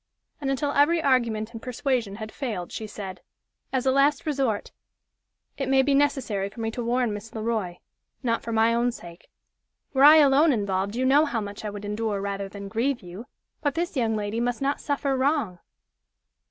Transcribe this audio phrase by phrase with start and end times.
[0.41, 3.21] And until every argument and persuasion had failed, she said:
[3.71, 4.71] "As a last resort,
[5.59, 7.77] it may be necessary for me to warn Miss Le Roy
[8.23, 9.29] not for my own sake.
[9.93, 13.27] Were I alone involved, you know how much I would endure rather than grieve you.
[13.61, 15.59] But this young lady must not suffer wrong."